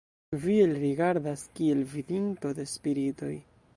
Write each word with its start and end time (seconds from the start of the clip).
vi 0.45 0.53
elrigardas, 0.61 1.43
kiel 1.59 1.83
vidinto 1.93 2.55
de 2.61 2.67
spiritoj! 2.73 3.35